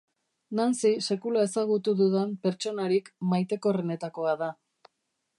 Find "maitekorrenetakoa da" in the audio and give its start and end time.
3.33-4.49